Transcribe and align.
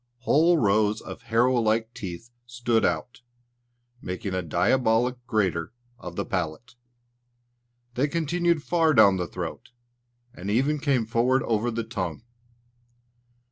Whole 0.21 0.57
rows 0.57 0.99
of 0.99 1.21
harrow 1.21 1.57
like 1.61 1.93
teeth 1.93 2.31
stood 2.47 2.83
out, 2.83 3.21
making 4.01 4.33
a 4.33 4.41
diabolical 4.41 5.21
grater 5.27 5.73
of 5.99 6.15
the 6.15 6.25
palate. 6.25 6.73
They 7.93 8.07
continued 8.07 8.63
far 8.63 8.95
down 8.95 9.17
the 9.17 9.27
throat, 9.27 9.69
and 10.33 10.49
even 10.49 10.79
came 10.79 11.05
forward 11.05 11.43
over 11.43 11.69
the 11.69 11.83
tongue. 11.83 12.23